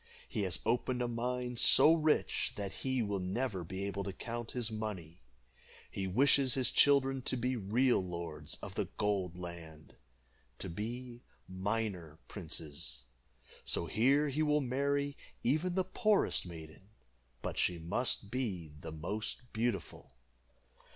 He 0.27 0.41
has 0.41 0.59
opened 0.65 1.03
a 1.03 1.07
mine 1.07 1.57
so 1.57 1.93
rich 1.93 2.53
that 2.55 2.71
he 2.81 3.03
will 3.03 3.19
never 3.19 3.63
be 3.63 3.83
able 3.83 4.03
to 4.05 4.11
count 4.13 4.53
his 4.53 4.71
money. 4.71 5.19
He 5.91 6.07
wishes 6.07 6.55
his 6.55 6.71
children 6.71 7.21
to 7.21 7.37
be 7.37 7.55
real 7.55 8.03
lords 8.03 8.57
of 8.63 8.73
the 8.73 8.85
Gold 8.97 9.37
Land 9.37 9.95
to 10.57 10.69
be 10.69 11.21
miner 11.47 12.17
princes. 12.27 13.03
So 13.63 13.85
here 13.85 14.29
he 14.29 14.41
will 14.41 14.59
marry 14.59 15.17
even 15.43 15.75
the 15.75 15.83
poorest 15.83 16.47
maiden, 16.47 16.89
but 17.43 17.59
she 17.59 17.77
must 17.77 18.31
be 18.31 18.71
the 18.79 18.91
most 18.91 19.53
beautiful." 19.53 20.13